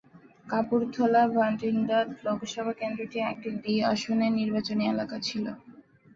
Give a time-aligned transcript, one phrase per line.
[0.45, 5.45] কাপুর্থলা-ভাটিন্ডা লোকসভা কেন্দ্রটি একটি দ্বি-আসনের নির্বাচনী এলাকা ছিল।